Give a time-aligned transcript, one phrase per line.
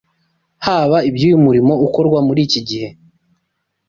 [0.65, 2.87] Haba iby’uyu murimo ukorwa muri iki gihe